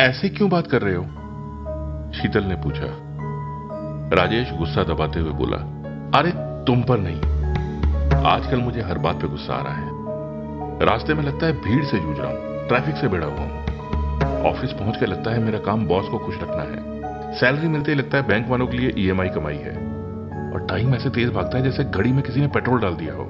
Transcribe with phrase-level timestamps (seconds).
[0.00, 1.02] ऐसे क्यों बात कर रहे हो?
[2.12, 2.86] शीतल ने पूछा।
[4.16, 5.56] राजेश गुस्सा दबाते हुए बोला,
[6.18, 6.32] अरे,
[6.64, 7.20] तुम पर नहीं।
[8.26, 9.90] आजकल मुझे हर बात पे गुस्सा आ रहा है।
[10.86, 13.64] रास्ते में लगता है भीड़ से जूझ रहा हूँ, ट्रैफ़िक से भिड़ा हुआ हूँ।
[14.44, 16.78] ऑफ़िस पहुँच के लगता है मेरा काम बॉस को खुश रखना है।
[17.34, 19.76] सैलरी मिलते ही लगता है बैंक वालों के लिए ईएमआई कमाई है।
[20.52, 23.26] और टाइम ऐसे तेज भागता है जैसे घड़ी में किसी ने पेट्रोल डाल दिया हो।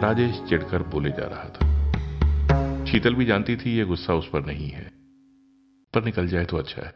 [0.00, 1.70] राजेश चिढ़कर बोले जा रहा था।
[2.84, 4.99] शीतल भी जानती थी यह गुस्सा उस पर नहीं है।
[5.94, 6.94] पर निकल जाए तो अच्छा है।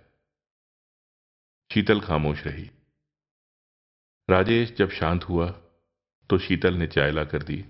[1.72, 2.70] शीतल खामोश रही।
[4.30, 5.50] राजेश जब शांत हुआ
[6.30, 7.64] तो शीतल ने चाय ला कर दी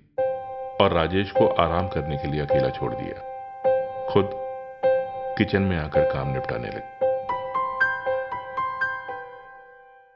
[0.81, 3.35] और राजेश को आराम करने के लिए अकेला छोड़ दिया।
[4.13, 4.29] खुद
[5.37, 6.95] किचन में आकर काम निपटाने लगी।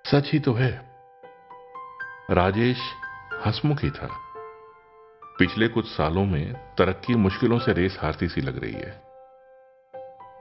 [0.10, 0.90] सच ही तो है।
[2.32, 2.78] राजेश
[3.46, 4.08] हसमुखी था।
[5.40, 9.09] पिछले कुछ सालों में तरक्की मुश्किलों से रेस हारती सी लग रही है।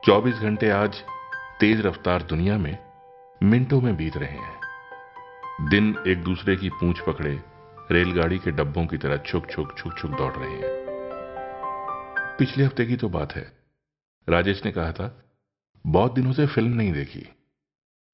[0.05, 1.05] 24 घंटे आज
[1.61, 2.79] तेज रफ्तार दुनिया में
[3.43, 4.61] मिनटों में बीत रहे हैं।
[5.71, 7.41] दिन एक दूसरे की पूंछ पकड़े,
[7.91, 10.87] रेलगाड़ी के डब्बों की तरह छुक छुक छुक छुक दौड़ रहे हैं।
[12.39, 13.53] पिछले हफ़्ते की तो बात है।
[14.29, 15.25] राजेश ने कहा था,
[15.87, 17.29] बहुत दिनों से फ़िल्म नहीं देखी।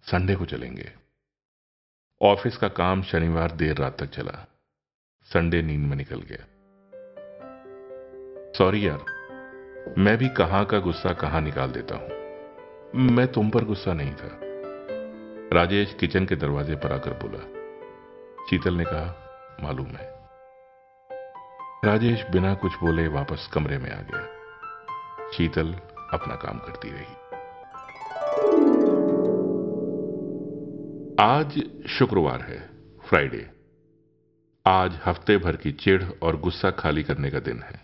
[0.03, 0.93] संडे को चलेंगे।
[2.23, 4.49] ऑफ़िस का काम शनिवार देर रात तक चला।
[5.25, 6.45] संडे नींद में निकल गया।
[8.59, 9.14] सॉरी यार
[9.99, 12.09] मैं भी कहाँ का गुस्सा कहाँ निकाल देता हूँ।
[13.11, 14.41] मैं तुम पर गुस्सा नहीं था।
[15.53, 17.39] राजेश किचन के दरवाजे पर आकर बोला,
[18.51, 19.15] शीतल ने कहा,
[19.63, 20.29] मालूम है।
[21.85, 25.75] राजेश बिना कुछ बोले वापस कमरे में आ गया। शीतल
[26.13, 27.15] अपना काम करती रही।
[31.21, 32.71] आज शुक्रवार है,
[33.09, 33.51] फ्राइडे।
[34.67, 37.84] आज हफ़्ते भर की चिढ़ और गुस्सा खाली करने का दिन है।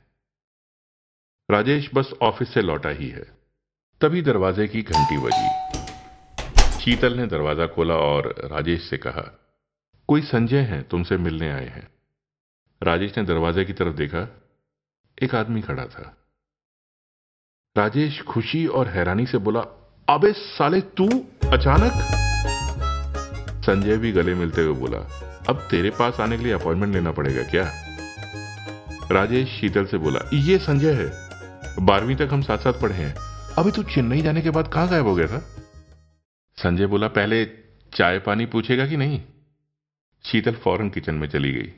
[1.51, 3.23] राजेश बस ऑफ़िस से लौटा ही है।
[4.01, 5.49] तभी दरवाजे की घंटी बजी।
[6.81, 9.23] शीतल ने दरवाज़ा खोला और राजेश से कहा,
[10.09, 11.89] कोई संजय है, तुमसे मिलने आए हैं।
[12.83, 14.43] राजेश ने दरवाजे की तरफ़ देखा,
[15.23, 16.29] एक आदमी खड़ा था।
[17.77, 19.61] राजेश खुशी और हैरानी से बोला,
[20.09, 21.09] अबे साले तू
[21.53, 21.93] अचानक?
[23.65, 24.99] संजय भी गले मिलते हुए बोला,
[25.49, 27.65] अब तेरे पास आने के लिए अपॉइंटमेंट लेना पड़ेगा क्या?
[29.13, 31.30] राजेश शीतल से बोला, ये संजय है।
[31.81, 33.15] बारहवीं तक हम साथ साथ पढ़े हैं।
[33.59, 35.39] अभी तू चेन्नई जाने के बाद कहाँ गायब हो गया था?
[36.57, 37.45] संजय बोला, पहले
[37.95, 39.23] चाय पानी पूछेगा कि नहीं?
[40.25, 41.73] शीतल फ़ौरन किचन में चली गई।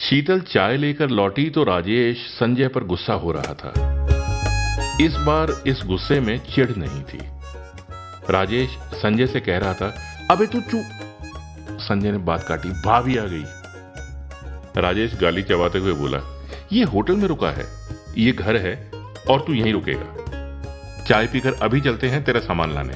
[0.00, 3.72] शीतल चाय लेकर लौटी तो राजेश संजय पर गुस्सा हो रहा था।
[5.00, 7.18] इस बार इस गुस्से में चिढ़ नहीं थी।
[8.30, 9.94] राजेश संजय से कह रहा था,
[10.30, 10.82] अबे तू चू
[11.78, 13.44] संजय ने बात काटी, भाभी आ गई।
[14.80, 16.20] राजेश गाली चबाते हुए बोला,
[16.72, 17.77] ये होटल में रुका है।
[18.18, 18.74] ये घर है
[19.30, 22.94] और तू यहीं रुकेगा। चाय पीकर अभी चलते हैं तेरा सामान लाने।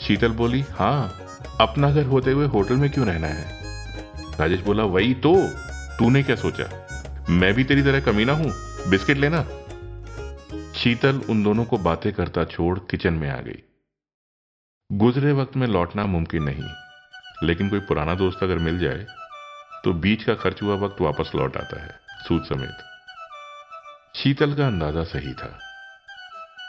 [0.00, 1.26] शीतल बोली, हाँ,
[1.60, 3.46] अपना घर होते हुए होटल में क्यों रहना है?
[4.40, 5.34] राजेश बोला, वही तो
[5.98, 6.64] तूने क्या सोचा?
[7.30, 8.52] मैं भी तेरी तरह कमीना हूँ,
[8.90, 9.42] बिस्किट लेना?
[10.74, 13.62] शीतल उन दोनों को बातें करता छोड़ किचन में आ गई।
[14.90, 16.68] गुजरे वक्त में लौटना मुमकिन नहीं,
[17.42, 19.06] लेकिन कोई पुराना दोस्त अगर मिल जाए
[19.84, 22.84] तो बीच का खर्च हुआ वक्त वापस लौट आता है, सूद समेत।
[24.18, 25.58] शीतल का अंदाज़ा सही था।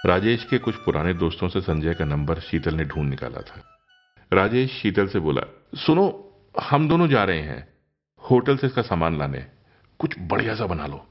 [0.06, 3.80] राजेश के कुछ पुराने दोस्तों से संजय का नंबर शीतल ने ढूंढ निकाला था।
[4.34, 5.42] राजेश शीतल से बोला,
[5.76, 6.34] सुनो,
[6.64, 7.74] हम दोनों जा रहे हैं।
[8.32, 9.48] होटल से इसका सामान लाने।
[10.00, 11.08] कुछ बढ़िया सा बना लो।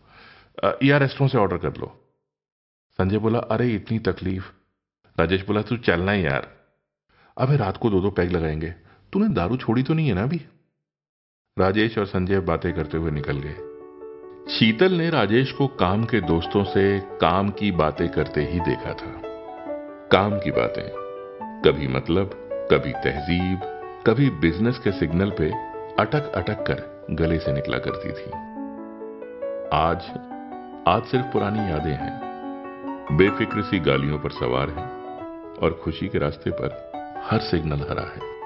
[0.83, 2.15] या रेस्टोरेंट से ऑर्डर कर लो।
[2.99, 4.45] संजय बोला, अरे, इतनी तकलीफ़।
[5.21, 6.57] राजेश बोला, तू चलना है यार।
[7.39, 8.71] अबे, रात को दो दो पैग लगाएँगे।
[9.13, 10.47] तूने दारू छोड़ी तो नहीं है ना अभी?
[11.59, 13.68] राजेश और संजय बातें करते हुए निकल गए।
[14.51, 19.21] शीतल ने राजेश को काम के दोस्तों से काम की बातें करते ही देखा था।
[20.13, 20.91] काम की बातें।
[21.63, 22.31] कभी मतलब
[22.73, 23.61] कभी तहजीब,
[24.07, 25.51] कभी बिज़नेस के सिग्नल पे
[25.99, 28.31] अटक अटक कर गले से निकला करती थी।
[29.73, 30.03] आज
[30.87, 32.21] आज सिर्फ़ पुरानी यादें हैं।
[33.17, 34.91] बेफिक्र सी गालियों पर सवार हैं
[35.57, 36.93] और खुशी के रास्ते पर
[37.25, 38.38] हर सिग्नल हरा है।